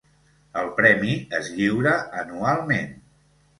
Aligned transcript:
El 0.61 0.71
premi 0.79 1.17
es 1.41 1.51
lliura 1.59 1.95
anualment. 2.25 2.93